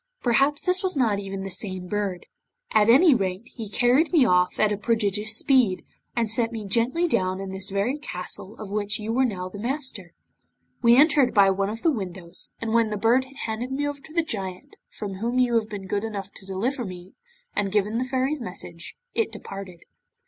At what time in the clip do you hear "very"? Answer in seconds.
7.69-7.99